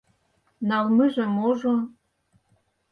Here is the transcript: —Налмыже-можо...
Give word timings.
—Налмыже-можо... 0.69 1.75